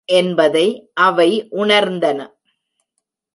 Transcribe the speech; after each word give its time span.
என்பதை 0.05 0.89
அவை 0.93 1.47
உணர்ந்தன. 1.51 2.19